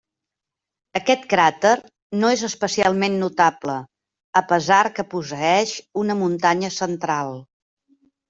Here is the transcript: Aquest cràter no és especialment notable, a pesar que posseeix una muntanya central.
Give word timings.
Aquest 0.99 1.25
cràter 1.33 1.73
no 2.21 2.29
és 2.37 2.43
especialment 2.47 3.19
notable, 3.25 3.75
a 4.43 4.43
pesar 4.53 4.81
que 4.97 5.07
posseeix 5.13 5.75
una 6.05 6.17
muntanya 6.25 6.73
central. 6.79 7.33